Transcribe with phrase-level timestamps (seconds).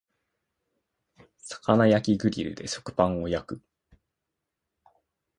[1.63, 3.61] 魚焼きグリルで食パンを焼く